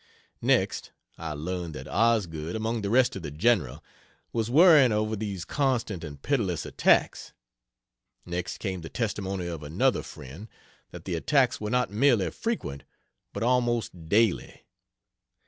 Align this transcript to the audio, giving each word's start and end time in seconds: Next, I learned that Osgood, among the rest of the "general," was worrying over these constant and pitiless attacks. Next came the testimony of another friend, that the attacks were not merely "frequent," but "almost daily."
Next, 0.41 0.89
I 1.19 1.33
learned 1.33 1.75
that 1.75 1.87
Osgood, 1.87 2.55
among 2.55 2.81
the 2.81 2.89
rest 2.89 3.15
of 3.15 3.21
the 3.21 3.29
"general," 3.29 3.83
was 4.33 4.49
worrying 4.49 4.91
over 4.91 5.15
these 5.15 5.45
constant 5.45 6.03
and 6.03 6.19
pitiless 6.19 6.65
attacks. 6.65 7.33
Next 8.25 8.57
came 8.57 8.81
the 8.81 8.89
testimony 8.89 9.45
of 9.45 9.61
another 9.61 10.01
friend, 10.01 10.47
that 10.89 11.05
the 11.05 11.13
attacks 11.13 11.61
were 11.61 11.69
not 11.69 11.91
merely 11.91 12.31
"frequent," 12.31 12.83
but 13.31 13.43
"almost 13.43 14.09
daily." 14.09 14.65